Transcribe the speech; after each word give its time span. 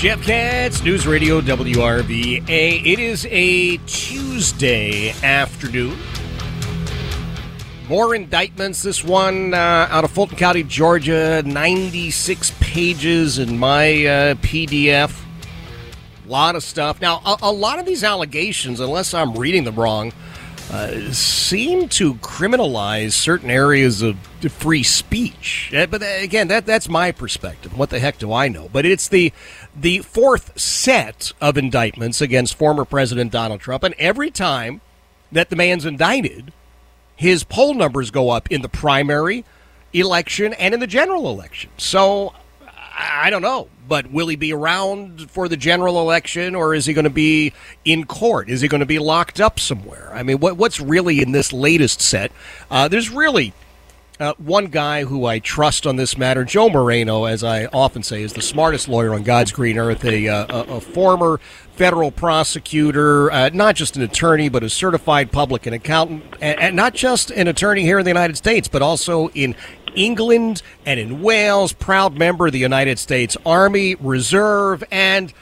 Jeff 0.00 0.22
Katz, 0.22 0.82
News 0.82 1.06
Radio 1.06 1.42
WRVA. 1.42 2.48
It 2.48 2.98
is 2.98 3.26
a 3.26 3.76
Tuesday 3.84 5.10
afternoon. 5.22 5.94
More 7.86 8.14
indictments. 8.14 8.82
This 8.82 9.04
one 9.04 9.52
uh, 9.52 9.88
out 9.90 10.04
of 10.04 10.10
Fulton 10.10 10.38
County, 10.38 10.62
Georgia, 10.62 11.42
96 11.44 12.50
pages 12.60 13.38
in 13.38 13.58
my 13.58 13.90
uh, 14.06 14.34
PDF. 14.36 15.22
A 16.24 16.30
lot 16.30 16.56
of 16.56 16.62
stuff. 16.62 17.02
Now, 17.02 17.20
a, 17.26 17.36
a, 17.42 17.52
lot 17.52 17.78
of 17.78 17.84
these 17.84 18.02
allegations, 18.02 18.80
unless 18.80 19.12
I'm 19.12 19.34
reading 19.34 19.64
them 19.64 19.74
wrong, 19.74 20.14
uh, 20.70 21.10
seem 21.12 21.88
to 21.88 22.14
criminalize 22.14 23.12
certain 23.12 23.50
areas 23.50 24.02
of 24.02 24.16
free 24.50 24.84
speech. 24.84 25.72
Uh, 25.74 25.86
but 25.86 26.02
uh, 26.02 26.06
again, 26.06 26.46
that 26.48 26.64
that's 26.64 26.88
my 26.88 27.10
perspective. 27.10 27.76
What 27.76 27.90
the 27.90 27.98
heck 27.98 28.18
do 28.18 28.32
I 28.32 28.48
know? 28.48 28.68
But 28.72 28.86
it's 28.86 29.08
the 29.08 29.32
the 29.74 29.98
fourth 29.98 30.58
set 30.58 31.32
of 31.40 31.58
indictments 31.58 32.20
against 32.20 32.54
former 32.54 32.84
President 32.84 33.32
Donald 33.32 33.60
Trump, 33.60 33.82
and 33.82 33.94
every 33.98 34.30
time 34.30 34.80
that 35.32 35.50
the 35.50 35.56
man's 35.56 35.84
indicted, 35.84 36.52
his 37.16 37.42
poll 37.42 37.74
numbers 37.74 38.10
go 38.12 38.30
up 38.30 38.50
in 38.50 38.62
the 38.62 38.68
primary 38.68 39.44
election 39.92 40.52
and 40.54 40.72
in 40.72 40.78
the 40.78 40.86
general 40.86 41.28
election. 41.28 41.70
So 41.78 42.32
I 42.96 43.28
don't 43.30 43.42
know, 43.42 43.68
but 43.90 44.12
will 44.12 44.28
he 44.28 44.36
be 44.36 44.52
around 44.52 45.28
for 45.32 45.48
the 45.48 45.56
general 45.56 46.00
election, 46.00 46.54
or 46.54 46.76
is 46.76 46.86
he 46.86 46.94
going 46.94 47.02
to 47.02 47.10
be 47.10 47.52
in 47.84 48.06
court? 48.06 48.48
Is 48.48 48.60
he 48.60 48.68
going 48.68 48.78
to 48.78 48.86
be 48.86 49.00
locked 49.00 49.40
up 49.40 49.58
somewhere? 49.58 50.12
I 50.14 50.22
mean, 50.22 50.38
what, 50.38 50.56
what's 50.56 50.78
really 50.78 51.20
in 51.20 51.32
this 51.32 51.52
latest 51.52 52.00
set? 52.00 52.30
Uh, 52.70 52.86
there's 52.86 53.10
really 53.10 53.52
uh, 54.20 54.34
one 54.36 54.66
guy 54.66 55.04
who 55.04 55.24
I 55.24 55.38
trust 55.38 55.86
on 55.86 55.96
this 55.96 56.18
matter, 56.18 56.44
Joe 56.44 56.68
Moreno, 56.68 57.24
as 57.24 57.42
I 57.42 57.66
often 57.66 58.02
say, 58.02 58.22
is 58.22 58.34
the 58.34 58.42
smartest 58.42 58.86
lawyer 58.86 59.14
on 59.14 59.22
God's 59.22 59.50
green 59.50 59.78
earth, 59.78 60.04
a, 60.04 60.28
uh, 60.28 60.46
a, 60.48 60.76
a 60.76 60.80
former 60.80 61.40
federal 61.72 62.10
prosecutor, 62.10 63.32
uh, 63.32 63.48
not 63.54 63.76
just 63.76 63.96
an 63.96 64.02
attorney, 64.02 64.50
but 64.50 64.62
a 64.62 64.68
certified 64.68 65.32
public 65.32 65.64
and 65.64 65.74
accountant, 65.74 66.22
and, 66.42 66.60
and 66.60 66.76
not 66.76 66.92
just 66.94 67.30
an 67.30 67.48
attorney 67.48 67.82
here 67.82 67.98
in 67.98 68.04
the 68.04 68.10
United 68.10 68.36
States, 68.36 68.68
but 68.68 68.82
also 68.82 69.28
in 69.30 69.56
England 69.96 70.62
and 70.84 71.00
in 71.00 71.22
Wales, 71.22 71.72
proud 71.72 72.18
member 72.18 72.46
of 72.46 72.52
the 72.52 72.58
United 72.58 72.98
States 72.98 73.38
Army 73.46 73.94
Reserve, 73.94 74.84
and 74.90 75.32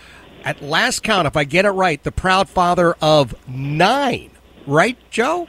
at 0.45 0.63
last 0.63 1.03
count, 1.03 1.27
if 1.27 1.37
I 1.37 1.43
get 1.43 1.65
it 1.65 1.71
right, 1.71 2.01
the 2.05 2.13
proud 2.13 2.49
father 2.49 2.95
of 3.03 3.35
nine. 3.49 4.31
Right, 4.67 4.97
Joe? 5.11 5.49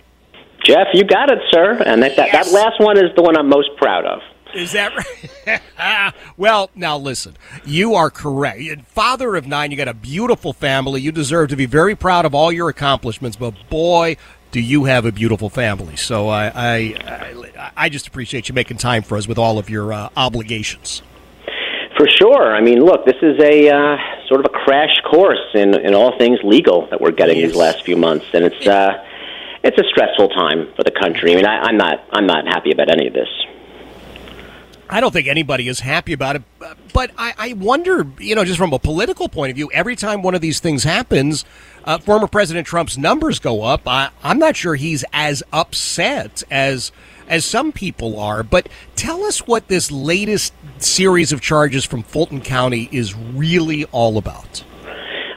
Jeff, 0.70 0.88
you 0.94 1.04
got 1.04 1.32
it, 1.32 1.40
sir. 1.52 1.82
And 1.84 2.04
that, 2.04 2.16
yes. 2.16 2.32
that, 2.32 2.46
that 2.46 2.52
last 2.52 2.80
one 2.80 2.98
is 2.98 3.14
the 3.16 3.24
one 3.24 3.36
I'm 3.36 3.50
most 3.50 3.70
proud 3.78 4.06
of. 4.06 4.22
Is 4.54 4.72
that 4.74 4.94
right? 4.96 6.14
well, 6.38 6.70
now 6.76 6.98
listen. 6.98 7.36
You 7.66 7.96
are 7.96 8.10
correct. 8.12 8.62
Father 8.86 9.36
of 9.36 9.48
nine, 9.48 9.72
you 9.72 9.78
got 9.78 9.88
a 9.88 9.94
beautiful 9.94 10.54
family. 10.54 11.02
You 11.02 11.12
deserve 11.12 11.50
to 11.50 11.56
be 11.56 11.66
very 11.66 11.96
proud 11.96 12.26
of 12.26 12.36
all 12.36 12.52
your 12.52 12.70
accomplishments, 12.70 13.36
but 13.36 13.56
boy, 13.70 14.18
do 14.52 14.60
you 14.60 14.86
have 14.86 15.06
a 15.06 15.12
beautiful 15.12 15.50
family. 15.50 15.96
So 15.96 16.28
I, 16.28 16.48
I, 16.48 16.78
I, 17.58 17.72
I 17.76 17.90
just 17.90 18.08
appreciate 18.08 18.50
you 18.50 18.56
making 18.56 18.78
time 18.78 19.04
for 19.04 19.18
us 19.18 19.28
with 19.28 19.38
all 19.38 19.58
of 19.58 19.70
your 19.70 19.92
uh, 19.92 20.10
obligations. 20.16 21.02
For 21.98 22.08
sure. 22.08 22.56
I 22.56 22.62
mean, 22.62 22.84
look, 22.84 23.06
this 23.06 23.18
is 23.22 23.40
a 23.40 23.70
uh, 23.70 23.98
sort 24.28 24.40
of 24.40 24.46
a 24.46 24.58
crash 24.66 25.02
course 25.10 25.46
in, 25.54 25.80
in 25.80 25.94
all 25.94 26.18
things 26.18 26.40
legal 26.44 26.88
that 26.90 27.02
we're 27.02 27.12
getting 27.12 27.38
yes. 27.38 27.50
these 27.50 27.58
last 27.58 27.84
few 27.84 27.98
months, 27.98 28.26
and 28.34 28.46
it's 28.46 28.68
uh, 28.68 29.04
it's 29.64 29.78
a 29.78 29.84
stressful 29.90 30.30
time 30.30 30.74
for 30.76 30.84
the 30.84 30.92
country. 30.92 31.34
I 31.34 31.36
mean, 31.36 31.46
I, 31.46 31.60
I'm 31.60 31.78
not 31.78 32.06
I'm 32.12 32.26
not 32.26 32.48
happy 32.48 32.72
about 32.72 32.90
any 32.90 33.08
of 33.08 33.14
this. 33.14 33.30
I 34.92 35.02
don't 35.02 35.12
think 35.12 35.28
anybody 35.28 35.68
is 35.68 35.82
happy 35.82 36.14
about 36.14 36.38
it, 36.38 36.44
but 36.94 37.12
I, 37.16 37.34
I, 37.38 37.54
wonder, 37.54 38.08
you 38.18 38.34
know, 38.34 38.44
just 38.44 38.58
from 38.58 38.74
a 38.74 38.80
political 38.80 39.30
point 39.30 39.52
of 39.52 39.56
view, 39.56 39.70
every 39.72 39.96
time 39.96 40.24
one 40.24 40.34
of 40.34 40.42
these 40.42 40.60
things 40.60 40.84
happens, 40.84 41.46
uh, 41.84 42.00
former 42.00 42.26
President 42.26 42.66
Trump's 42.66 42.98
numbers 42.98 43.38
go 43.38 43.62
up. 43.62 43.88
I, 43.88 44.10
I'm 44.24 44.40
not 44.40 44.56
sure 44.56 44.74
he's 44.74 45.06
as 45.14 45.44
upset 45.54 46.42
as 46.50 46.92
as 47.30 47.46
some 47.46 47.72
people 47.72 48.20
are. 48.20 48.44
But 48.44 48.68
tell 48.96 49.24
us 49.24 49.48
what 49.48 49.68
this 49.68 49.92
latest 49.92 50.54
series 50.80 51.32
of 51.32 51.40
charges 51.40 51.86
from 51.86 52.04
Fulton 52.04 52.42
County 52.42 52.90
is 52.92 53.16
really 53.16 53.86
all 53.86 54.18
about. 54.18 54.64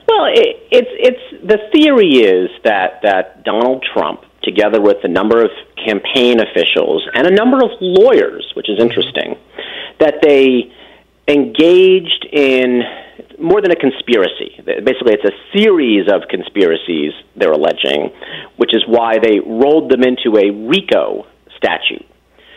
Well, 0.08 0.26
it, 0.26 0.56
it's 0.70 0.90
it's 0.92 1.42
the 1.46 1.58
theory 1.72 2.22
is 2.22 2.50
that 2.64 3.00
that 3.02 3.44
Donald 3.44 3.84
Trump 3.92 4.24
together 4.42 4.80
with 4.80 4.98
a 5.04 5.08
number 5.08 5.42
of 5.42 5.50
campaign 5.76 6.40
officials 6.40 7.06
and 7.14 7.26
a 7.26 7.34
number 7.34 7.58
of 7.58 7.70
lawyers, 7.80 8.50
which 8.54 8.68
is 8.68 8.78
interesting, 8.80 9.36
that 10.00 10.16
they 10.22 10.72
engaged 11.28 12.26
in 12.32 12.82
more 13.40 13.60
than 13.60 13.70
a 13.70 13.76
conspiracy. 13.76 14.58
Basically, 14.64 15.14
it's 15.14 15.24
a 15.24 15.56
series 15.56 16.10
of 16.10 16.22
conspiracies 16.28 17.12
they're 17.36 17.52
alleging, 17.52 18.10
which 18.56 18.74
is 18.74 18.84
why 18.86 19.18
they 19.18 19.38
rolled 19.38 19.90
them 19.90 20.02
into 20.02 20.36
a 20.36 20.50
RICO 20.50 21.26
statute. 21.56 22.06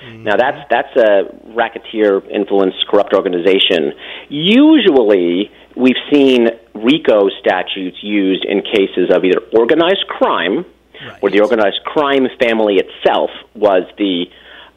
Mm-hmm. 0.05 0.23
Now 0.23 0.37
that's 0.37 0.67
that's 0.69 0.95
a 0.95 1.23
racketeer 1.53 2.21
influenced 2.29 2.85
corrupt 2.87 3.13
organization. 3.13 3.93
Usually 4.29 5.51
we've 5.75 6.01
seen 6.11 6.49
RICO 6.73 7.29
statutes 7.39 7.97
used 8.01 8.45
in 8.45 8.61
cases 8.61 9.09
of 9.11 9.25
either 9.25 9.39
organized 9.57 10.05
crime 10.07 10.65
right. 11.05 11.21
where 11.21 11.31
the 11.31 11.41
organized 11.41 11.79
crime 11.85 12.27
family 12.39 12.75
itself 12.75 13.31
was 13.55 13.83
the 13.97 14.25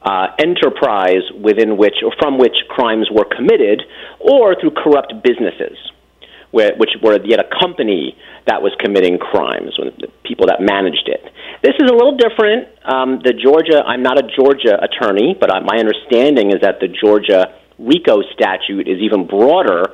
uh, 0.02 0.28
enterprise 0.38 1.22
within 1.40 1.76
which 1.76 1.96
or 2.04 2.12
from 2.18 2.38
which 2.38 2.56
crimes 2.68 3.08
were 3.10 3.24
committed, 3.24 3.82
or 4.20 4.58
through 4.58 4.70
corrupt 4.70 5.12
businesses, 5.22 5.76
where, 6.50 6.74
which 6.76 6.90
were 7.02 7.18
yet 7.24 7.40
a 7.40 7.48
company 7.60 8.16
that 8.46 8.62
was 8.62 8.72
committing 8.80 9.18
crimes, 9.18 9.78
when 9.78 9.92
the 10.00 10.08
people 10.24 10.46
that 10.46 10.60
managed 10.60 11.06
it. 11.06 11.22
This 11.62 11.74
is 11.78 11.90
a 11.90 11.92
little 11.92 12.16
different. 12.16 12.68
Um, 12.84 13.20
the 13.22 13.32
Georgia, 13.32 13.84
I'm 13.84 14.02
not 14.02 14.18
a 14.18 14.26
Georgia 14.36 14.78
attorney, 14.80 15.36
but 15.38 15.50
uh, 15.50 15.60
my 15.60 15.78
understanding 15.78 16.50
is 16.50 16.60
that 16.62 16.80
the 16.80 16.88
Georgia 16.88 17.54
RICO 17.78 18.22
statute 18.32 18.88
is 18.88 18.98
even 19.00 19.26
broader 19.26 19.84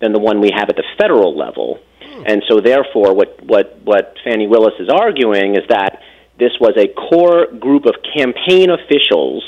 than 0.00 0.12
the 0.12 0.18
one 0.18 0.40
we 0.40 0.50
have 0.54 0.68
at 0.68 0.76
the 0.76 0.84
federal 0.98 1.36
level. 1.36 1.80
And 2.26 2.44
so, 2.48 2.60
therefore, 2.60 3.12
what, 3.12 3.42
what, 3.42 3.80
what 3.82 4.14
Fani 4.22 4.46
Willis 4.46 4.74
is 4.78 4.88
arguing 4.88 5.56
is 5.56 5.62
that 5.68 6.00
this 6.38 6.52
was 6.60 6.74
a 6.76 6.86
core 6.86 7.46
group 7.46 7.86
of 7.86 7.94
campaign 8.16 8.70
officials, 8.70 9.42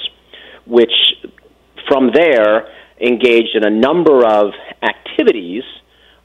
which 0.67 0.93
from 1.89 2.11
there 2.13 2.69
engaged 3.01 3.55
in 3.55 3.65
a 3.65 3.71
number 3.71 4.27
of 4.27 4.53
activities 4.83 5.63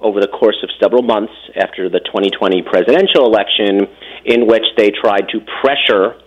over 0.01 0.19
the 0.19 0.27
course 0.27 0.57
of 0.63 0.69
several 0.81 1.03
months 1.03 1.33
after 1.55 1.89
the 1.89 1.99
2020 1.99 2.61
presidential 2.63 3.25
election, 3.25 3.87
in 4.25 4.47
which 4.47 4.65
they 4.77 4.91
tried 4.91 5.29
to 5.29 5.39
pressure 5.61 6.19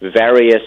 various 0.00 0.62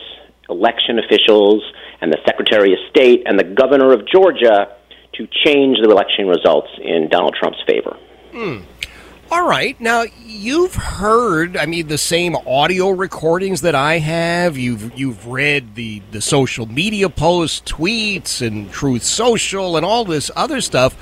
election 0.50 1.00
officials 1.00 1.64
and 2.02 2.12
the 2.12 2.20
Secretary 2.26 2.74
of 2.74 2.80
State 2.90 3.24
and 3.26 3.40
the 3.40 3.44
governor 3.44 3.94
of 3.94 4.08
Georgia 4.08 4.76
to 5.14 5.28
change 5.46 5.78
the 5.82 5.90
election 5.90 6.28
results 6.28 6.70
in 6.82 7.10
Donald 7.10 7.36
Trump's 7.40 7.62
favor. 7.68 7.98
Hmm. 8.32 8.64
All 9.32 9.48
right. 9.48 9.80
Now 9.80 10.04
you've 10.26 10.76
heard, 10.76 11.56
I 11.56 11.66
mean, 11.66 11.88
the 11.88 11.98
same 11.98 12.36
audio 12.36 12.90
recordings 12.90 13.62
that 13.62 13.76
I 13.76 14.00
have. 14.00 14.58
You've 14.58 15.00
you've 15.00 15.26
read 15.26 15.76
the 15.76 16.02
the 16.12 16.20
social 16.20 16.66
media 16.66 17.08
posts, 17.08 17.62
tweets, 17.62 18.46
and 18.46 18.70
Truth 18.70 19.04
Social, 19.04 19.78
and 19.78 19.86
all 19.86 20.04
this 20.04 20.30
other 20.36 20.60
stuff. 20.60 20.98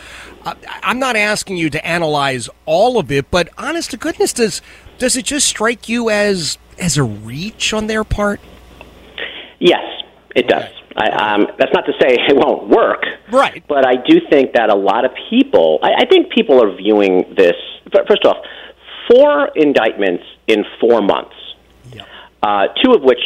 Uh, 0.46 0.54
I'm 0.84 1.00
not 1.00 1.16
asking 1.16 1.58
you 1.58 1.72
to 1.72 1.84
analyze 1.84 2.48
all 2.68 3.00
of 3.00 3.12
it, 3.12 3.32
but 3.32 3.50
honest 3.58 3.90
to 3.92 3.98
goodness, 3.98 4.32
does 4.32 4.62
does 5.00 5.18
it 5.18 5.26
just 5.26 5.48
strike 5.48 5.90
you 5.90 6.12
as 6.12 6.60
as 6.78 6.98
a 6.98 7.04
reach 7.04 7.74
on 7.74 7.88
their 7.88 8.04
part? 8.04 8.40
Yes, 9.60 9.84
it 10.36 10.48
does. 10.48 10.70
I, 10.96 11.34
um, 11.34 11.48
that's 11.58 11.74
not 11.74 11.86
to 11.86 11.94
say 12.02 12.16
it 12.30 12.36
won't 12.36 12.70
work, 12.70 13.04
right? 13.32 13.64
But 13.68 13.86
I 13.86 13.96
do 13.96 14.20
think 14.30 14.54
that 14.54 14.70
a 14.70 14.76
lot 14.76 15.06
of 15.06 15.12
people, 15.30 15.80
I, 15.82 16.04
I 16.04 16.06
think 16.06 16.32
people 16.32 16.64
are 16.64 16.76
viewing 16.76 17.34
this. 17.36 17.56
First 18.08 18.26
off, 18.26 18.38
four 19.10 19.50
indictments 19.56 20.24
in 20.48 20.64
four 20.80 21.02
months. 21.02 21.36
Uh, 22.42 22.68
two 22.82 22.94
of 22.94 23.02
which 23.02 23.20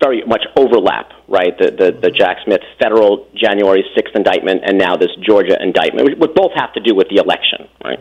very 0.00 0.24
much 0.24 0.40
overlap, 0.56 1.12
right? 1.28 1.52
The, 1.58 1.70
the, 1.70 1.98
the 2.00 2.10
Jack 2.10 2.38
Smith 2.46 2.62
federal 2.80 3.28
January 3.34 3.84
6th 3.94 4.16
indictment 4.16 4.62
and 4.64 4.78
now 4.78 4.96
this 4.96 5.10
Georgia 5.20 5.58
indictment, 5.60 6.18
which 6.18 6.34
both 6.34 6.52
have 6.54 6.72
to 6.72 6.80
do 6.80 6.94
with 6.94 7.08
the 7.10 7.16
election, 7.16 7.68
right? 7.84 7.98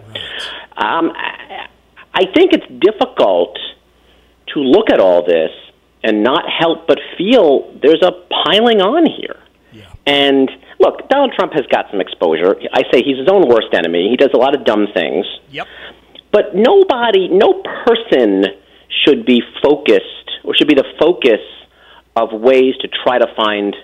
Um, 0.77 1.11
I 2.13 2.31
think 2.33 2.53
it's 2.53 2.65
difficult 2.79 3.59
to 4.53 4.59
look 4.61 4.89
at 4.89 5.01
all 5.01 5.25
this 5.25 5.51
and 6.07 6.23
not 6.23 6.45
help 6.49 6.87
but 6.87 6.99
feel 7.17 7.77
there's 7.81 8.01
a 8.01 8.11
piling 8.45 8.81
on 8.81 9.05
here. 9.05 9.35
Yeah. 9.73 9.91
And 10.05 10.49
look, 10.79 11.09
Donald 11.09 11.33
Trump 11.35 11.51
has 11.53 11.65
got 11.67 11.91
some 11.91 11.99
exposure. 11.99 12.55
I 12.73 12.83
say 12.91 13.03
he's 13.03 13.17
his 13.17 13.27
own 13.27 13.47
worst 13.47 13.73
enemy. 13.73 14.07
He 14.09 14.15
does 14.15 14.31
a 14.33 14.37
lot 14.37 14.55
of 14.55 14.63
dumb 14.63 14.87
things. 14.93 15.25
Yep. 15.49 15.67
But 16.31 16.55
nobody, 16.55 17.27
no 17.27 17.61
person 17.85 18.45
should 19.03 19.25
be 19.25 19.41
focused 19.61 20.31
or 20.45 20.55
should 20.55 20.67
be 20.67 20.75
the 20.75 20.87
focus 20.97 21.41
of 22.15 22.31
ways 22.31 22.75
to 22.81 22.87
try 22.87 23.17
to 23.17 23.27
find 23.35 23.75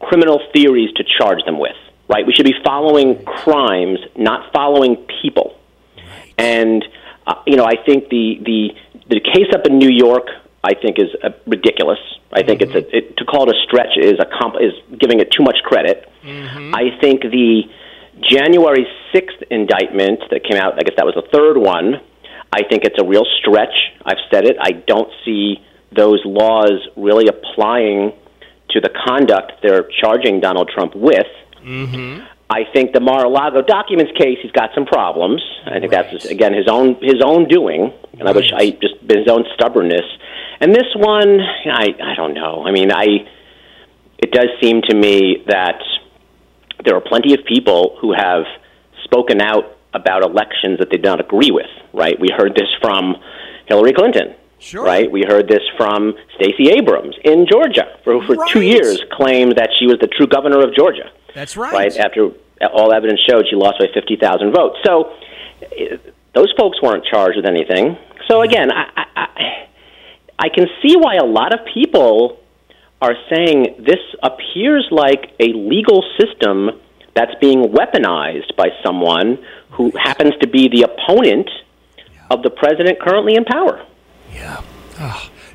criminal 0.00 0.40
theories 0.52 0.90
to 0.96 1.04
charge 1.18 1.44
them 1.44 1.58
with. 1.60 1.76
Right? 2.08 2.26
We 2.26 2.32
should 2.32 2.46
be 2.46 2.54
following 2.64 3.24
crimes, 3.24 3.98
not 4.16 4.52
following 4.52 5.06
people. 5.22 5.58
Right. 5.96 6.34
And 6.38 6.84
uh, 7.26 7.34
you 7.46 7.56
know, 7.56 7.64
I 7.64 7.76
think 7.84 8.08
the 8.08 8.38
the 8.44 8.70
the 9.08 9.20
case 9.20 9.52
up 9.52 9.66
in 9.66 9.78
New 9.78 9.90
York 9.90 10.28
I 10.66 10.74
think 10.74 10.98
is 10.98 11.14
uh, 11.22 11.30
ridiculous. 11.46 11.98
I 12.32 12.42
think 12.42 12.60
mm-hmm. 12.60 12.76
it's 12.76 12.92
a, 12.92 12.96
it, 12.96 13.16
to 13.18 13.24
call 13.24 13.48
it 13.48 13.54
a 13.54 13.58
stretch 13.66 13.94
is 13.96 14.18
a 14.18 14.26
comp, 14.26 14.56
is 14.60 14.74
giving 14.98 15.20
it 15.20 15.30
too 15.30 15.44
much 15.44 15.58
credit. 15.62 16.10
Mm-hmm. 16.24 16.74
I 16.74 16.98
think 17.00 17.22
the 17.22 17.62
January 18.28 18.86
6th 19.14 19.42
indictment 19.50 20.20
that 20.30 20.42
came 20.42 20.58
out, 20.58 20.74
I 20.74 20.82
guess 20.82 20.96
that 20.96 21.06
was 21.06 21.14
the 21.14 21.28
third 21.32 21.56
one. 21.56 22.02
I 22.52 22.62
think 22.68 22.84
it's 22.84 22.98
a 23.00 23.06
real 23.06 23.24
stretch. 23.38 23.74
I've 24.04 24.22
said 24.30 24.44
it. 24.44 24.56
I 24.60 24.72
don't 24.72 25.10
see 25.24 25.62
those 25.94 26.20
laws 26.24 26.80
really 26.96 27.28
applying 27.28 28.12
to 28.70 28.80
the 28.80 28.90
conduct 29.06 29.62
they're 29.62 29.88
charging 30.00 30.40
Donald 30.40 30.70
Trump 30.74 30.94
with. 30.96 31.30
Mm-hmm. 31.62 32.24
I 32.48 32.62
think 32.72 32.92
the 32.92 33.00
Mar-a-Lago 33.00 33.62
documents 33.62 34.12
case, 34.16 34.38
he's 34.40 34.52
got 34.52 34.70
some 34.74 34.86
problems. 34.86 35.42
I 35.66 35.80
think 35.80 35.92
right. 35.92 36.10
that's 36.10 36.26
again 36.26 36.54
his 36.54 36.68
own 36.68 36.96
his 37.02 37.20
own 37.24 37.48
doing, 37.48 37.92
and 38.12 38.22
right. 38.22 38.28
I 38.28 38.32
wish 38.32 38.52
I 38.54 38.70
just 38.70 38.94
his 39.02 39.26
own 39.28 39.44
stubbornness. 39.54 40.06
And 40.60 40.74
this 40.74 40.86
one, 40.94 41.40
I 41.40 41.88
I 42.02 42.14
don't 42.16 42.34
know. 42.34 42.64
I 42.66 42.72
mean, 42.72 42.90
I 42.92 43.28
it 44.18 44.32
does 44.32 44.48
seem 44.62 44.82
to 44.82 44.94
me 44.94 45.44
that 45.46 45.80
there 46.84 46.96
are 46.96 47.00
plenty 47.00 47.34
of 47.34 47.40
people 47.44 47.96
who 48.00 48.12
have 48.12 48.44
spoken 49.04 49.40
out 49.40 49.76
about 49.92 50.22
elections 50.22 50.78
that 50.78 50.90
they 50.90 50.98
don't 50.98 51.20
agree 51.20 51.50
with. 51.50 51.70
Right? 51.92 52.18
We 52.18 52.28
heard 52.36 52.54
this 52.54 52.68
from 52.80 53.16
Hillary 53.66 53.92
Clinton. 53.92 54.34
Sure. 54.58 54.84
Right? 54.84 55.10
We 55.10 55.22
heard 55.26 55.48
this 55.48 55.62
from 55.76 56.14
Stacey 56.36 56.70
Abrams 56.70 57.14
in 57.24 57.46
Georgia, 57.50 57.98
who 58.04 58.22
for 58.26 58.36
right. 58.36 58.50
two 58.50 58.62
years 58.62 59.00
claimed 59.12 59.56
that 59.56 59.70
she 59.78 59.86
was 59.86 59.98
the 60.00 60.08
true 60.08 60.26
governor 60.26 60.60
of 60.60 60.74
Georgia. 60.74 61.10
That's 61.34 61.56
right. 61.56 61.72
Right 61.72 61.96
after 61.98 62.30
all 62.72 62.92
evidence 62.92 63.20
showed 63.28 63.44
she 63.50 63.56
lost 63.56 63.78
by 63.78 63.86
fifty 63.92 64.16
thousand 64.16 64.52
votes. 64.52 64.78
So 64.84 65.12
eh, 65.60 65.96
those 66.34 66.52
folks 66.58 66.80
weren't 66.82 67.04
charged 67.04 67.36
with 67.36 67.46
anything. 67.46 67.96
So 68.28 68.42
again, 68.42 68.72
I, 68.72 68.90
I, 68.95 68.95
I 70.38 70.48
can 70.48 70.66
see 70.82 70.96
why 70.96 71.16
a 71.16 71.24
lot 71.24 71.54
of 71.54 71.60
people 71.72 72.38
are 73.00 73.14
saying 73.30 73.76
this 73.78 74.00
appears 74.22 74.88
like 74.90 75.34
a 75.40 75.52
legal 75.52 76.04
system 76.18 76.80
that's 77.14 77.34
being 77.40 77.64
weaponized 77.64 78.54
by 78.56 78.68
someone 78.84 79.38
who 79.70 79.90
happens 79.96 80.34
to 80.40 80.46
be 80.46 80.68
the 80.68 80.82
opponent 80.82 81.48
of 82.30 82.42
the 82.42 82.50
president 82.50 83.00
currently 83.00 83.34
in 83.34 83.44
power. 83.44 83.84
Yeah. 84.32 84.62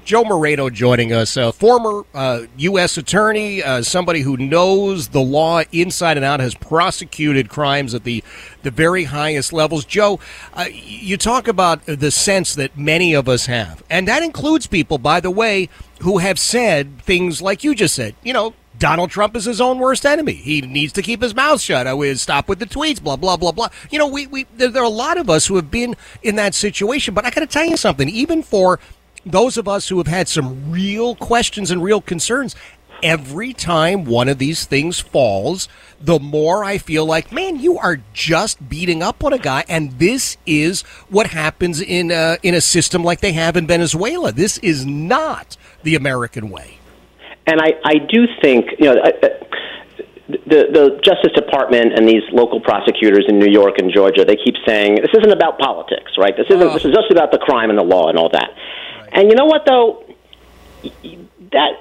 Joe 0.03 0.23
Moreno 0.23 0.69
joining 0.69 1.13
us, 1.13 1.37
a 1.37 1.51
former 1.51 2.03
uh, 2.13 2.43
U.S. 2.57 2.97
attorney, 2.97 3.61
uh, 3.61 3.81
somebody 3.83 4.21
who 4.21 4.35
knows 4.35 5.09
the 5.09 5.21
law 5.21 5.61
inside 5.71 6.17
and 6.17 6.25
out, 6.25 6.39
has 6.39 6.55
prosecuted 6.55 7.49
crimes 7.49 7.93
at 7.93 8.03
the, 8.03 8.23
the 8.63 8.71
very 8.71 9.05
highest 9.05 9.53
levels. 9.53 9.85
Joe, 9.85 10.19
uh, 10.53 10.65
you 10.71 11.17
talk 11.17 11.47
about 11.47 11.85
the 11.85 12.11
sense 12.11 12.55
that 12.55 12.77
many 12.77 13.13
of 13.13 13.29
us 13.29 13.45
have, 13.45 13.83
and 13.89 14.07
that 14.07 14.23
includes 14.23 14.67
people, 14.67 14.97
by 14.97 15.19
the 15.19 15.31
way, 15.31 15.69
who 16.01 16.17
have 16.17 16.39
said 16.39 16.99
things 17.01 17.41
like 17.41 17.63
you 17.63 17.75
just 17.75 17.93
said. 17.93 18.15
You 18.23 18.33
know, 18.33 18.55
Donald 18.81 19.11
Trump 19.11 19.35
is 19.35 19.45
his 19.45 19.61
own 19.61 19.77
worst 19.77 20.07
enemy. 20.07 20.33
He 20.33 20.61
needs 20.61 20.91
to 20.93 21.03
keep 21.03 21.21
his 21.21 21.35
mouth 21.35 21.61
shut. 21.61 21.85
I 21.85 21.93
would 21.93 22.19
stop 22.19 22.49
with 22.49 22.57
the 22.57 22.65
tweets, 22.65 23.01
blah 23.01 23.15
blah 23.15 23.37
blah 23.37 23.51
blah. 23.51 23.69
You 23.91 23.99
know, 23.99 24.07
we, 24.07 24.25
we 24.25 24.47
there, 24.57 24.69
there, 24.69 24.81
are 24.81 24.85
a 24.85 24.89
lot 24.89 25.17
of 25.19 25.29
us 25.29 25.45
who 25.45 25.55
have 25.57 25.69
been 25.69 25.95
in 26.23 26.35
that 26.37 26.55
situation. 26.55 27.13
But 27.13 27.25
I 27.25 27.29
got 27.29 27.41
to 27.41 27.47
tell 27.47 27.65
you 27.65 27.77
something. 27.77 28.09
Even 28.09 28.41
for 28.41 28.79
those 29.25 29.57
of 29.57 29.67
us 29.67 29.89
who 29.89 29.97
have 29.97 30.07
had 30.07 30.27
some 30.27 30.71
real 30.71 31.15
questions 31.15 31.71
and 31.71 31.83
real 31.83 32.01
concerns, 32.01 32.55
every 33.03 33.53
time 33.53 34.05
one 34.05 34.29
of 34.29 34.37
these 34.37 34.65
things 34.65 34.99
falls, 34.99 35.67
the 35.99 36.19
more 36.19 36.63
I 36.63 36.77
feel 36.77 37.05
like, 37.05 37.31
man, 37.31 37.59
you 37.59 37.77
are 37.77 37.99
just 38.13 38.69
beating 38.69 39.01
up 39.03 39.23
on 39.23 39.33
a 39.33 39.37
guy, 39.39 39.63
and 39.67 39.91
this 39.99 40.37
is 40.45 40.81
what 41.09 41.27
happens 41.27 41.81
in 41.81 42.11
a, 42.11 42.37
in 42.43 42.53
a 42.53 42.61
system 42.61 43.03
like 43.03 43.21
they 43.21 43.33
have 43.33 43.57
in 43.57 43.67
Venezuela. 43.67 44.31
This 44.31 44.57
is 44.59 44.85
not 44.85 45.57
the 45.83 45.95
American 45.95 46.49
way. 46.49 46.77
And 47.47 47.59
I, 47.59 47.73
I 47.83 47.93
do 47.95 48.25
think, 48.41 48.65
you 48.77 48.85
know, 48.85 49.01
uh, 49.01 49.09
uh, 49.23 49.27
the, 50.29 50.69
the 50.71 50.99
Justice 51.03 51.33
Department 51.35 51.93
and 51.97 52.07
these 52.07 52.23
local 52.31 52.61
prosecutors 52.61 53.25
in 53.27 53.39
New 53.39 53.51
York 53.51 53.79
and 53.79 53.91
Georgia, 53.93 54.23
they 54.23 54.37
keep 54.37 54.55
saying 54.65 54.95
this 54.95 55.11
isn't 55.13 55.31
about 55.31 55.59
politics, 55.59 56.11
right? 56.17 56.35
This 56.37 56.47
isn't. 56.49 56.61
Oh. 56.61 56.73
This 56.73 56.85
is 56.85 56.91
just 56.91 57.11
about 57.11 57.31
the 57.31 57.39
crime 57.39 57.69
and 57.69 57.77
the 57.77 57.83
law 57.83 58.07
and 58.09 58.17
all 58.17 58.29
that. 58.29 58.51
And 59.11 59.29
you 59.29 59.35
know 59.35 59.45
what, 59.45 59.65
though? 59.65 60.05
That 61.51 61.73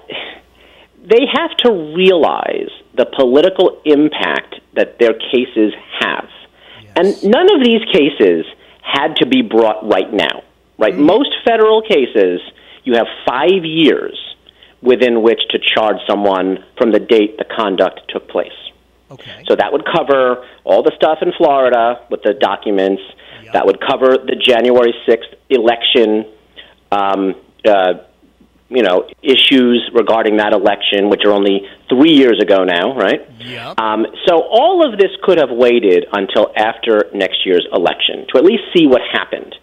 they 1.02 1.26
have 1.32 1.56
to 1.58 1.94
realize 1.96 2.70
the 2.94 3.06
political 3.06 3.80
impact 3.84 4.56
that 4.74 4.98
their 4.98 5.14
cases 5.14 5.72
have. 6.00 6.28
Yes. 6.82 6.92
And 6.96 7.30
none 7.30 7.54
of 7.54 7.64
these 7.64 7.82
cases 7.92 8.44
had 8.82 9.16
to 9.16 9.26
be 9.26 9.42
brought 9.42 9.88
right 9.88 10.12
now, 10.12 10.42
right? 10.78 10.92
Mm-hmm. 10.92 11.02
Most 11.02 11.30
federal 11.44 11.82
cases, 11.82 12.40
you 12.84 12.94
have 12.94 13.06
five 13.26 13.64
years 13.64 14.18
within 14.82 15.22
which 15.22 15.40
to 15.50 15.58
charge 15.58 15.96
someone 16.08 16.64
from 16.76 16.92
the 16.92 16.98
date 16.98 17.38
the 17.38 17.44
conduct 17.44 18.00
took 18.08 18.28
place. 18.28 18.52
Okay. 19.10 19.44
So 19.48 19.56
that 19.56 19.72
would 19.72 19.84
cover 19.84 20.46
all 20.64 20.82
the 20.82 20.92
stuff 20.96 21.18
in 21.20 21.32
Florida 21.36 22.04
with 22.10 22.22
the 22.22 22.34
documents. 22.34 23.02
Yep. 23.42 23.52
That 23.52 23.66
would 23.66 23.80
cover 23.80 24.16
the 24.18 24.36
January 24.36 24.94
6th 25.06 25.34
election 25.48 26.26
um, 26.90 27.34
uh, 27.66 27.94
you 28.70 28.82
know, 28.82 29.08
issues 29.20 29.90
regarding 29.92 30.36
that 30.36 30.52
election, 30.52 31.10
which 31.10 31.22
are 31.24 31.32
only 31.32 31.66
three 31.88 32.12
years 32.12 32.40
ago 32.40 32.62
now, 32.62 32.94
right? 32.96 33.20
Yep. 33.40 33.80
Um, 33.80 34.06
so 34.26 34.42
all 34.48 34.86
of 34.86 34.96
this 34.96 35.10
could 35.22 35.38
have 35.38 35.50
waited 35.50 36.06
until 36.12 36.52
after 36.56 37.10
next 37.12 37.44
year's 37.44 37.66
election 37.72 38.26
to 38.30 38.38
at 38.38 38.44
least 38.44 38.62
see 38.74 38.86
what 38.86 39.02
happened. 39.12 39.56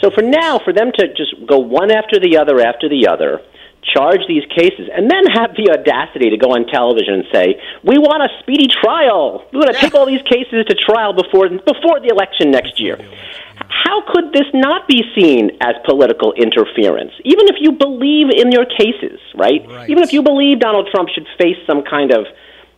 So 0.00 0.10
for 0.10 0.22
now, 0.22 0.58
for 0.58 0.72
them 0.72 0.92
to 0.96 1.08
just 1.14 1.46
go 1.46 1.58
one 1.58 1.90
after 1.90 2.18
the 2.18 2.38
other 2.38 2.60
after 2.60 2.88
the 2.88 3.06
other, 3.06 3.40
charge 3.84 4.20
these 4.26 4.44
cases, 4.48 4.88
and 4.92 5.10
then 5.10 5.26
have 5.26 5.50
the 5.56 5.70
audacity 5.70 6.30
to 6.30 6.38
go 6.38 6.52
on 6.56 6.66
television 6.66 7.14
and 7.20 7.24
say, 7.30 7.60
"We 7.82 7.98
want 7.98 8.22
a 8.22 8.30
speedy 8.40 8.66
trial. 8.66 9.44
We 9.52 9.58
want 9.58 9.74
to 9.74 9.78
take 9.78 9.94
all 9.94 10.06
these 10.06 10.22
cases 10.22 10.64
to 10.66 10.74
trial 10.74 11.12
before 11.12 11.48
before 11.50 12.00
the 12.00 12.08
election 12.08 12.50
next 12.50 12.80
year." 12.80 12.98
How 13.68 14.02
could 14.12 14.32
this 14.32 14.46
not 14.54 14.88
be 14.88 15.02
seen 15.14 15.50
as 15.60 15.74
political 15.84 16.32
interference? 16.32 17.12
Even 17.24 17.48
if 17.48 17.56
you 17.60 17.72
believe 17.72 18.28
in 18.30 18.52
your 18.52 18.64
cases, 18.64 19.20
right? 19.34 19.66
right? 19.68 19.90
Even 19.90 20.02
if 20.02 20.12
you 20.12 20.22
believe 20.22 20.60
Donald 20.60 20.88
Trump 20.90 21.08
should 21.10 21.26
face 21.38 21.56
some 21.66 21.82
kind 21.82 22.12
of 22.12 22.26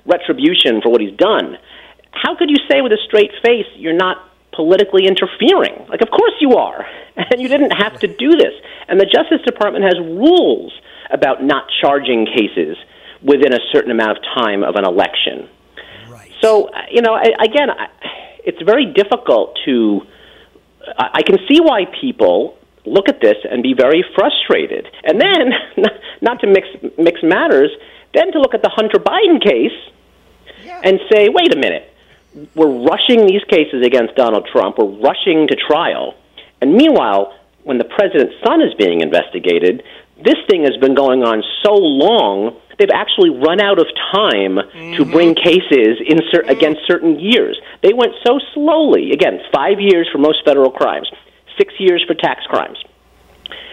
retribution 0.04 0.80
for 0.82 0.90
what 0.90 1.00
he's 1.00 1.16
done, 1.16 1.58
how 2.12 2.36
could 2.36 2.50
you 2.50 2.56
say 2.68 2.80
with 2.80 2.92
a 2.92 2.98
straight 3.06 3.30
face 3.42 3.66
you're 3.76 3.96
not 3.96 4.18
politically 4.54 5.06
interfering? 5.06 5.86
Like, 5.88 6.00
of 6.00 6.10
course 6.10 6.34
you 6.40 6.56
are, 6.56 6.86
and 7.16 7.40
you 7.40 7.48
didn't 7.48 7.72
have 7.72 8.00
to 8.00 8.08
do 8.08 8.30
this. 8.30 8.54
And 8.88 9.00
the 9.00 9.06
Justice 9.06 9.44
Department 9.44 9.84
has 9.84 9.98
rules 9.98 10.72
about 11.10 11.42
not 11.42 11.64
charging 11.80 12.26
cases 12.26 12.76
within 13.22 13.52
a 13.52 13.58
certain 13.72 13.90
amount 13.90 14.18
of 14.18 14.24
time 14.36 14.62
of 14.62 14.76
an 14.76 14.84
election. 14.84 15.48
Right. 16.08 16.32
So, 16.40 16.68
uh, 16.68 16.82
you 16.90 17.02
know, 17.02 17.14
I, 17.14 17.32
again, 17.42 17.70
I, 17.70 17.88
it's 18.44 18.62
very 18.62 18.86
difficult 18.86 19.58
to. 19.66 20.02
I, 20.98 21.22
can 21.22 21.38
see 21.48 21.60
why 21.60 21.86
people 22.00 22.56
look 22.84 23.08
at 23.08 23.20
this 23.20 23.36
and 23.50 23.62
be 23.62 23.74
very 23.74 24.04
frustrated. 24.14 24.88
And 25.04 25.20
then, 25.20 25.52
not 26.22 26.40
to 26.40 26.46
mix 26.46 26.68
mix 26.98 27.22
matters, 27.22 27.70
then 28.14 28.32
to 28.32 28.40
look 28.40 28.54
at 28.54 28.62
the 28.62 28.70
Hunter 28.70 28.98
Biden 28.98 29.42
case 29.42 29.76
and 30.82 31.00
say, 31.12 31.28
wait 31.28 31.54
a 31.54 31.58
minute, 31.58 31.92
we're 32.54 32.86
rushing 32.86 33.26
these 33.26 33.42
cases 33.48 33.84
against 33.84 34.14
Donald 34.14 34.48
Trump, 34.52 34.78
we're 34.78 35.00
rushing 35.00 35.48
to 35.48 35.56
trial, 35.56 36.14
and 36.60 36.74
meanwhile, 36.74 37.34
when 37.64 37.78
the 37.78 37.84
president's 37.84 38.34
son 38.44 38.62
is 38.62 38.74
being 38.74 39.00
investigated, 39.00 39.82
this 40.22 40.36
thing 40.48 40.62
has 40.64 40.76
been 40.76 40.94
going 40.94 41.22
on 41.22 41.42
so 41.64 41.74
long 41.74 42.56
they've 42.78 42.90
actually 42.92 43.30
run 43.30 43.60
out 43.60 43.78
of 43.78 43.86
time 44.12 44.56
mm-hmm. 44.56 44.96
to 44.96 45.04
bring 45.04 45.34
cases 45.34 45.98
in 46.04 46.20
cer- 46.30 46.44
against 46.48 46.80
certain 46.86 47.18
years. 47.18 47.58
They 47.82 47.92
went 47.92 48.12
so 48.26 48.38
slowly. 48.54 49.12
Again, 49.12 49.40
five 49.52 49.80
years 49.80 50.08
for 50.12 50.18
most 50.18 50.44
federal 50.44 50.70
crimes, 50.70 51.10
six 51.58 51.74
years 51.78 52.04
for 52.06 52.14
tax 52.14 52.44
crimes. 52.48 52.78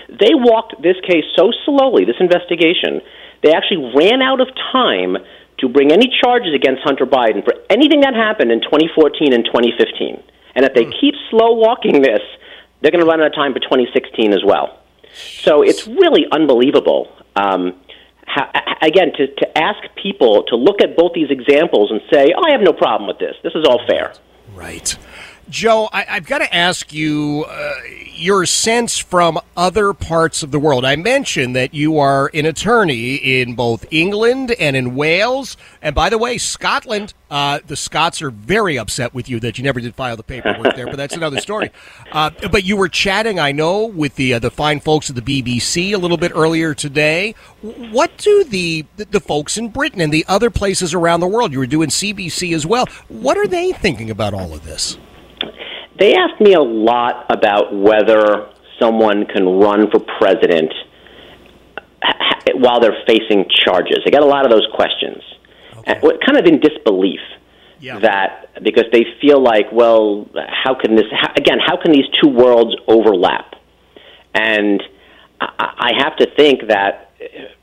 They 0.09 0.35
walked 0.35 0.81
this 0.81 0.97
case 1.07 1.25
so 1.35 1.51
slowly, 1.65 2.05
this 2.05 2.19
investigation, 2.19 3.01
they 3.43 3.51
actually 3.53 3.91
ran 3.95 4.21
out 4.21 4.39
of 4.39 4.47
time 4.71 5.17
to 5.59 5.69
bring 5.69 5.91
any 5.91 6.11
charges 6.21 6.53
against 6.55 6.81
Hunter 6.83 7.05
Biden 7.05 7.43
for 7.43 7.53
anything 7.69 8.01
that 8.01 8.15
happened 8.15 8.51
in 8.51 8.61
2014 8.61 9.33
and 9.33 9.45
2015. 9.45 10.23
And 10.55 10.65
if 10.65 10.73
they 10.73 10.85
mm. 10.85 10.99
keep 10.99 11.13
slow 11.29 11.53
walking 11.53 12.01
this, 12.01 12.21
they're 12.81 12.91
going 12.91 13.03
to 13.03 13.09
run 13.09 13.21
out 13.21 13.27
of 13.27 13.35
time 13.35 13.53
for 13.53 13.59
2016 13.59 14.33
as 14.33 14.43
well. 14.45 14.79
So 15.13 15.61
it's 15.61 15.87
really 15.87 16.25
unbelievable. 16.31 17.11
Um, 17.35 17.75
how, 18.25 18.49
again, 18.81 19.11
to, 19.17 19.27
to 19.27 19.57
ask 19.57 19.79
people 20.01 20.43
to 20.47 20.55
look 20.55 20.81
at 20.81 20.95
both 20.97 21.13
these 21.13 21.29
examples 21.29 21.91
and 21.91 22.01
say, 22.11 22.33
oh, 22.35 22.43
I 22.45 22.51
have 22.51 22.61
no 22.61 22.73
problem 22.73 23.07
with 23.07 23.19
this. 23.19 23.35
This 23.43 23.53
is 23.55 23.65
all 23.65 23.81
fair. 23.87 24.13
Right. 24.53 24.97
Joe, 25.49 25.89
I, 25.91 26.03
have 26.03 26.25
got 26.25 26.39
to 26.39 26.55
ask 26.55 26.93
you 26.93 27.45
uh, 27.47 27.73
your 28.15 28.45
sense 28.45 28.97
from 28.97 29.39
other 29.57 29.93
parts 29.93 30.41
of 30.41 30.51
the 30.51 30.59
world. 30.59 30.85
I 30.85 30.95
mentioned 30.95 31.55
that 31.55 31.73
you 31.73 31.99
are 31.99 32.31
an 32.33 32.45
attorney 32.45 33.15
in 33.15 33.53
both 33.55 33.85
England 33.91 34.51
and 34.51 34.75
in 34.75 34.95
Wales. 34.95 35.57
And 35.81 35.93
by 35.93 36.09
the 36.09 36.17
way, 36.17 36.37
Scotland, 36.37 37.13
uh, 37.29 37.59
the 37.65 37.75
Scots 37.75 38.21
are 38.21 38.29
very 38.29 38.77
upset 38.77 39.13
with 39.13 39.27
you 39.27 39.39
that 39.41 39.57
you 39.57 39.63
never 39.63 39.81
did 39.81 39.95
file 39.95 40.15
the 40.15 40.23
paperwork 40.23 40.75
there, 40.75 40.85
but 40.85 40.95
that's 40.95 41.15
another 41.15 41.39
story. 41.39 41.71
Uh, 42.11 42.29
but 42.51 42.63
you 42.63 42.77
were 42.77 42.89
chatting, 42.89 43.39
I 43.39 43.51
know, 43.51 43.85
with 43.85 44.15
the 44.15 44.35
uh, 44.35 44.39
the 44.39 44.51
fine 44.51 44.79
folks 44.79 45.09
at 45.09 45.15
the 45.15 45.21
BBC 45.21 45.93
a 45.93 45.97
little 45.97 46.17
bit 46.17 46.31
earlier 46.33 46.73
today. 46.73 47.35
What 47.61 48.17
do 48.17 48.43
the, 48.43 48.85
the 48.95 49.19
folks 49.19 49.57
in 49.57 49.69
Britain 49.69 49.99
and 49.99 50.13
the 50.13 50.25
other 50.27 50.49
places 50.49 50.93
around 50.93 51.19
the 51.19 51.27
world, 51.27 51.51
you 51.51 51.59
were 51.59 51.65
doing 51.65 51.89
CBC 51.89 52.55
as 52.55 52.65
well, 52.65 52.85
what 53.09 53.37
are 53.37 53.47
they 53.47 53.71
thinking 53.71 54.09
about 54.09 54.33
all 54.33 54.53
of 54.53 54.63
this? 54.63 54.97
They 56.03 56.15
asked 56.15 56.41
me 56.41 56.51
a 56.51 56.61
lot 56.61 57.27
about 57.29 57.73
whether 57.73 58.49
someone 58.77 59.25
can 59.25 59.45
run 59.45 59.89
for 59.89 60.01
president 60.19 60.73
while 62.55 62.81
they're 62.81 63.01
facing 63.07 63.45
charges. 63.49 63.99
I 64.05 64.09
got 64.09 64.21
a 64.21 64.25
lot 64.25 64.43
of 64.43 64.51
those 64.51 64.67
questions, 64.75 65.23
okay. 65.77 65.93
Uh, 65.93 66.17
kind 66.25 66.37
of 66.37 66.45
in 66.45 66.59
disbelief. 66.59 67.21
Yeah. 67.79 67.99
That 67.99 68.61
because 68.61 68.83
they 68.91 69.05
feel 69.21 69.41
like, 69.41 69.71
well, 69.71 70.27
how 70.35 70.75
can 70.75 70.97
this 70.97 71.05
how, 71.09 71.31
again? 71.37 71.59
How 71.65 71.81
can 71.81 71.93
these 71.93 72.09
two 72.21 72.27
worlds 72.27 72.75
overlap? 72.85 73.55
And 74.33 74.83
I, 75.39 75.47
I 75.77 76.03
have 76.03 76.17
to 76.17 76.27
think 76.35 76.67
that 76.67 77.11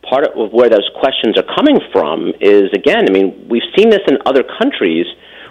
part 0.00 0.24
of 0.24 0.50
where 0.50 0.70
those 0.70 0.88
questions 0.98 1.36
are 1.36 1.54
coming 1.54 1.78
from 1.92 2.32
is 2.40 2.72
again. 2.72 3.04
I 3.06 3.12
mean, 3.12 3.48
we've 3.50 3.68
seen 3.76 3.90
this 3.90 4.00
in 4.08 4.16
other 4.24 4.44
countries 4.58 5.04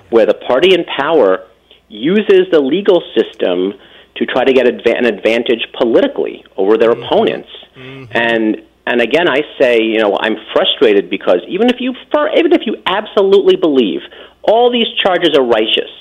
where 0.09 0.25
the 0.25 0.33
party 0.33 0.73
in 0.73 0.85
power 0.85 1.45
uses 1.89 2.47
the 2.51 2.59
legal 2.59 3.01
system 3.15 3.73
to 4.15 4.25
try 4.25 4.43
to 4.43 4.53
get 4.53 4.67
an 4.67 5.05
advantage 5.05 5.65
politically 5.77 6.45
over 6.57 6.77
their 6.77 6.91
mm-hmm. 6.91 7.03
opponents. 7.03 7.49
Mm-hmm. 7.75 8.11
And 8.11 8.63
and 8.85 9.01
again, 9.01 9.29
I 9.29 9.41
say, 9.61 9.81
you 9.81 9.99
know, 9.99 10.17
I'm 10.19 10.35
frustrated 10.51 11.11
because 11.11 11.41
even 11.47 11.69
if 11.69 11.75
you 11.79 11.93
for, 12.11 12.29
even 12.35 12.53
if 12.53 12.61
you 12.65 12.77
absolutely 12.85 13.55
believe 13.55 14.01
all 14.41 14.71
these 14.71 14.87
charges 15.03 15.37
are 15.37 15.43
righteous, 15.43 15.91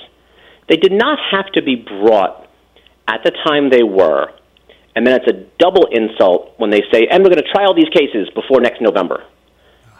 they 0.67 0.77
did 0.77 0.91
not 0.91 1.19
have 1.31 1.51
to 1.53 1.61
be 1.61 1.75
brought 1.75 2.47
at 3.07 3.21
the 3.23 3.31
time 3.45 3.69
they 3.69 3.83
were. 3.83 4.31
And 4.95 5.05
then 5.05 5.21
it's 5.21 5.27
a 5.27 5.45
double 5.59 5.85
insult 5.91 6.53
when 6.57 6.71
they 6.71 6.81
say, 6.91 7.07
and 7.09 7.23
we're 7.23 7.29
going 7.29 7.43
to 7.43 7.51
try 7.51 7.63
all 7.63 7.75
these 7.75 7.89
cases 7.89 8.29
before 8.33 8.59
next 8.59 8.81
November. 8.81 9.23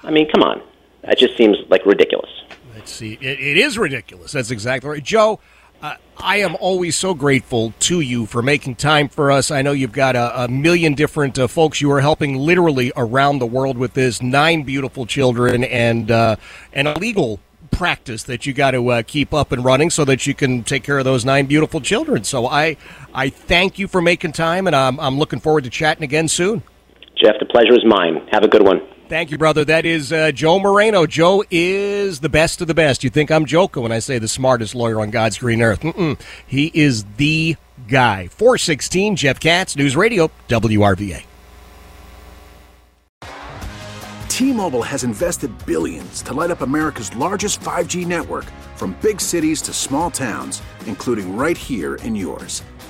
I 0.03 0.11
mean, 0.11 0.27
come 0.31 0.43
on. 0.43 0.61
That 1.03 1.17
just 1.17 1.37
seems 1.37 1.57
like 1.69 1.85
ridiculous. 1.85 2.29
Let's 2.75 2.91
see. 2.91 3.13
it, 3.21 3.39
it 3.39 3.57
is 3.57 3.77
ridiculous. 3.77 4.31
That's 4.31 4.51
exactly 4.51 4.89
right. 4.89 5.03
Joe, 5.03 5.39
uh, 5.81 5.95
I 6.17 6.37
am 6.37 6.55
always 6.59 6.97
so 6.97 7.13
grateful 7.13 7.73
to 7.79 8.01
you 8.01 8.25
for 8.25 8.41
making 8.41 8.75
time 8.75 9.07
for 9.07 9.31
us. 9.31 9.51
I 9.51 9.61
know 9.61 9.71
you've 9.71 9.93
got 9.93 10.15
a, 10.15 10.43
a 10.43 10.47
million 10.47 10.93
different 10.93 11.39
uh, 11.39 11.47
folks 11.47 11.79
you 11.79 11.89
are 11.91 12.01
helping 12.01 12.35
literally 12.35 12.91
around 12.97 13.39
the 13.39 13.45
world 13.45 13.77
with 13.77 13.93
this. 13.93 14.21
Nine 14.21 14.63
beautiful 14.63 15.05
children 15.05 15.63
and 15.63 16.11
uh, 16.11 16.35
and 16.73 16.87
a 16.87 16.99
legal 16.99 17.39
practice 17.71 18.23
that 18.23 18.45
you 18.45 18.53
got 18.53 18.71
to 18.71 18.89
uh, 18.89 19.03
keep 19.03 19.33
up 19.33 19.51
and 19.51 19.63
running 19.63 19.89
so 19.89 20.03
that 20.05 20.27
you 20.27 20.33
can 20.33 20.63
take 20.63 20.83
care 20.83 20.97
of 20.97 21.05
those 21.05 21.23
nine 21.23 21.45
beautiful 21.45 21.79
children. 21.79 22.25
So 22.25 22.45
I 22.45 22.75
I 23.13 23.29
thank 23.29 23.79
you 23.79 23.87
for 23.87 24.01
making 24.01 24.33
time, 24.33 24.67
and 24.67 24.75
I'm 24.75 24.99
I'm 24.99 25.17
looking 25.17 25.39
forward 25.39 25.63
to 25.63 25.69
chatting 25.69 26.03
again 26.03 26.27
soon. 26.27 26.63
Jeff, 27.15 27.35
the 27.39 27.45
pleasure 27.45 27.73
is 27.73 27.85
mine. 27.85 28.27
Have 28.31 28.43
a 28.43 28.49
good 28.49 28.63
one. 28.63 28.81
Thank 29.09 29.31
you, 29.31 29.39
brother. 29.39 29.65
That 29.65 29.87
is 29.87 30.13
uh, 30.13 30.31
Joe 30.31 30.59
Moreno. 30.59 31.07
Joe 31.07 31.43
is 31.49 32.19
the 32.19 32.29
best 32.29 32.61
of 32.61 32.67
the 32.67 32.75
best. 32.75 33.03
You 33.03 33.09
think 33.09 33.31
I'm 33.31 33.45
joking 33.45 33.81
when 33.81 33.91
I 33.91 33.97
say 33.97 34.19
the 34.19 34.27
smartest 34.27 34.75
lawyer 34.75 35.01
on 35.01 35.09
God's 35.09 35.39
green 35.39 35.63
earth. 35.63 35.79
Mm-mm. 35.81 36.21
He 36.45 36.69
is 36.75 37.05
the 37.17 37.55
guy. 37.87 38.27
416, 38.27 39.15
Jeff 39.15 39.39
Katz, 39.39 39.75
News 39.75 39.95
Radio, 39.95 40.29
WRVA. 40.47 41.23
T-Mobile 44.27 44.83
has 44.83 45.03
invested 45.03 45.51
billions 45.65 46.21
to 46.21 46.35
light 46.35 46.51
up 46.51 46.61
America's 46.61 47.13
largest 47.15 47.61
5G 47.61 48.05
network 48.05 48.45
from 48.75 48.95
big 49.01 49.19
cities 49.19 49.59
to 49.63 49.73
small 49.73 50.11
towns, 50.11 50.61
including 50.85 51.35
right 51.35 51.57
here 51.57 51.95
in 51.95 52.15
yours. 52.15 52.61